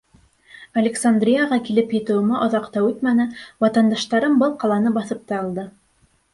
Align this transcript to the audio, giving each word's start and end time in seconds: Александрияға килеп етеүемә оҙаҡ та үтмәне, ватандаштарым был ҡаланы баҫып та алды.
Александрияға 0.81 1.59
килеп 1.67 1.93
етеүемә 1.97 2.41
оҙаҡ 2.47 2.67
та 2.77 2.85
үтмәне, 2.89 3.29
ватандаштарым 3.67 4.43
был 4.43 4.59
ҡаланы 4.65 4.99
баҫып 5.01 5.25
та 5.33 5.43
алды. 5.45 5.71